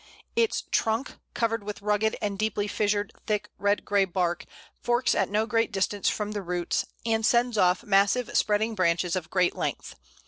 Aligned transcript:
Its 0.35 0.63
trunk, 0.71 1.19
covered 1.35 1.63
with 1.63 1.79
rugged, 1.83 2.17
and 2.23 2.39
deeply 2.39 2.67
fissured, 2.67 3.13
thick, 3.27 3.51
red 3.59 3.85
grey 3.85 4.03
bark, 4.03 4.45
forks 4.81 5.13
at 5.13 5.29
no 5.29 5.45
great 5.45 5.71
distance 5.71 6.09
from 6.09 6.31
the 6.31 6.41
roots, 6.41 6.87
and 7.05 7.23
sends 7.23 7.55
off 7.55 7.83
massive 7.83 8.35
spreading 8.35 8.73
branches 8.73 9.15
of 9.15 9.29
great 9.29 9.55
length. 9.55 9.93